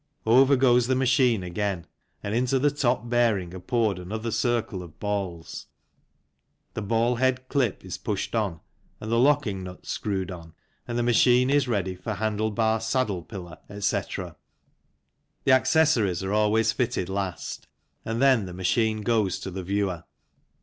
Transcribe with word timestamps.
Over 0.25 0.55
goes 0.55 0.87
the 0.87 0.95
machine 0.95 1.43
again 1.43 1.85
and 2.23 2.33
into 2.33 2.57
the 2.57 2.71
top 2.71 3.07
bearing 3.07 3.53
are 3.53 3.59
poured 3.59 3.99
another 3.99 4.31
circle 4.31 4.81
of 4.81 4.99
balls, 4.99 5.67
the 6.73 6.81
ball 6.81 7.17
head 7.17 7.47
clip 7.49 7.85
is 7.85 7.99
pushed 7.99 8.33
on 8.33 8.61
and 8.99 9.11
the 9.11 9.19
locking 9.19 9.61
nut 9.61 9.85
screwed 9.85 10.31
on, 10.31 10.55
and 10.87 10.97
the 10.97 11.03
machine 11.03 11.51
is 11.51 11.67
ready 11.67 11.93
for 11.95 12.15
handle 12.15 12.49
bar, 12.49 12.79
saddle 12.81 13.21
pillar, 13.21 13.59
etc. 13.69 14.35
The 15.43 15.51
accessories 15.51 16.23
are 16.23 16.33
always 16.33 16.71
fitted 16.71 17.07
last, 17.07 17.67
and 18.03 18.19
then 18.19 18.47
the 18.47 18.53
machine 18.55 19.01
goes 19.01 19.37
to 19.41 19.51
the 19.51 19.61
viewer. 19.61 20.05